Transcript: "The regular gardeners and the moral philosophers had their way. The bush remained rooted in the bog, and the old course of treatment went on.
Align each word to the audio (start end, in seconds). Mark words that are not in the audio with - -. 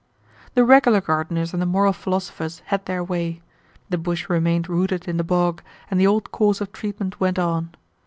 "The 0.55 0.65
regular 0.65 0.99
gardeners 0.99 1.53
and 1.53 1.61
the 1.61 1.67
moral 1.67 1.93
philosophers 1.93 2.63
had 2.65 2.87
their 2.87 3.03
way. 3.03 3.43
The 3.91 3.99
bush 3.99 4.29
remained 4.31 4.67
rooted 4.67 5.07
in 5.07 5.17
the 5.17 5.23
bog, 5.23 5.61
and 5.91 5.99
the 5.99 6.07
old 6.07 6.31
course 6.31 6.59
of 6.59 6.71
treatment 6.71 7.19
went 7.19 7.37
on. 7.37 7.75